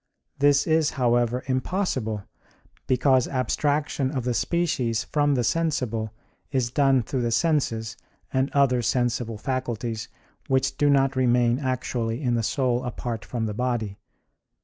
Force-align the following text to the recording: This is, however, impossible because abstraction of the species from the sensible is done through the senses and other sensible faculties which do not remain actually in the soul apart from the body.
This 0.39 0.65
is, 0.65 0.89
however, 0.97 1.43
impossible 1.45 2.23
because 2.87 3.27
abstraction 3.27 4.09
of 4.09 4.23
the 4.23 4.33
species 4.33 5.03
from 5.03 5.35
the 5.35 5.43
sensible 5.43 6.11
is 6.51 6.71
done 6.71 7.03
through 7.03 7.21
the 7.21 7.29
senses 7.29 7.95
and 8.33 8.49
other 8.49 8.81
sensible 8.81 9.37
faculties 9.37 10.07
which 10.47 10.75
do 10.75 10.89
not 10.89 11.15
remain 11.15 11.59
actually 11.59 12.19
in 12.19 12.33
the 12.33 12.41
soul 12.41 12.83
apart 12.83 13.23
from 13.23 13.45
the 13.45 13.53
body. 13.53 13.99